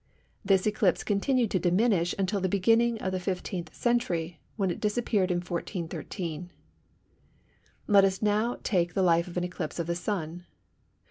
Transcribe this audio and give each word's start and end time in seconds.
This 0.43 0.65
eclipse 0.65 1.03
continued 1.03 1.51
to 1.51 1.59
diminish 1.59 2.15
until 2.17 2.41
the 2.41 2.49
beginning 2.49 2.97
of 3.03 3.11
the 3.11 3.19
15th 3.19 3.71
century, 3.75 4.39
when 4.55 4.71
it 4.71 4.79
disappeared 4.79 5.29
in 5.29 5.37
1413. 5.41 6.49
Let 7.85 8.03
us 8.03 8.17
take 8.63 8.89
now 8.89 8.93
the 8.95 9.03
life 9.03 9.27
of 9.27 9.37
an 9.37 9.43
eclipse 9.43 9.77
of 9.77 9.85
the 9.85 9.93
Sun. 9.93 10.47